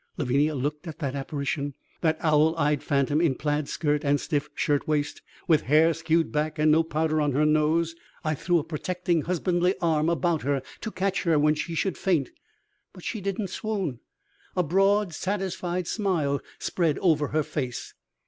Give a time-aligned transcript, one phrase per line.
[0.17, 5.21] Lavinia looked at that apparition, that owl eyed phantom, in plaid skirt and stiff shirtwaist,
[5.47, 7.93] with hair skewed back and no powder on her nose.
[8.23, 12.31] I threw a protecting husbandly arm about her to catch her when she should faint.
[12.93, 13.99] But she didn't swoon.
[14.55, 17.93] A broad, satisfied smile spread over her face.